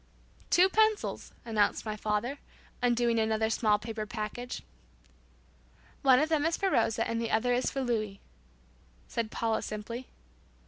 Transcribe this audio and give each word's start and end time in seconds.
"Two 0.49 0.67
pencils," 0.67 1.31
announced 1.45 1.85
my 1.85 1.95
father, 1.95 2.39
undoing 2.81 3.19
another 3.19 3.51
small 3.51 3.77
paper 3.77 4.07
package. 4.07 4.63
"One 6.01 6.17
of 6.17 6.27
them 6.27 6.43
is 6.43 6.57
for 6.57 6.71
Rosa 6.71 7.07
and 7.07 7.21
the 7.21 7.29
other 7.29 7.53
is 7.53 7.69
for 7.69 7.83
Louis," 7.83 8.19
said 9.07 9.29
Paula 9.29 9.61
simply. 9.61 10.07